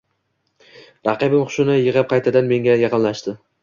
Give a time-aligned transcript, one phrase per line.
[1.09, 3.41] Raqibim hushini yig‘ib, qaytadan menga yaqinlashdi